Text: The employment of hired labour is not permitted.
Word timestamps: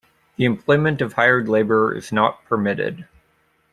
The 0.37 0.45
employment 0.45 0.99
of 1.03 1.13
hired 1.13 1.47
labour 1.47 1.93
is 1.95 2.11
not 2.11 2.43
permitted. 2.45 3.05